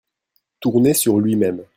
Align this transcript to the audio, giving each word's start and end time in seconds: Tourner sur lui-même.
Tourner 0.61 0.95
sur 0.95 1.19
lui-même. 1.21 1.61